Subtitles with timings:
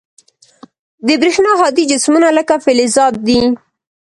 [1.05, 3.41] د برېښنا هادي جسمونه لکه فلزات دي.